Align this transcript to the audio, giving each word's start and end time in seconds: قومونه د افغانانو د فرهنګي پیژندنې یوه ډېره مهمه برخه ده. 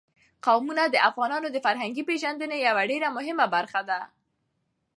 قومونه 0.45 0.83
د 0.89 0.95
افغانانو 1.09 1.47
د 1.51 1.57
فرهنګي 1.65 2.03
پیژندنې 2.09 2.57
یوه 2.67 2.81
ډېره 2.91 3.09
مهمه 3.17 3.45
برخه 3.55 3.81
ده. 3.89 3.99